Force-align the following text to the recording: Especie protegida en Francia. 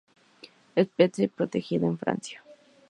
Especie 0.75 1.27
protegida 1.27 1.85
en 1.85 1.99
Francia. 1.99 2.43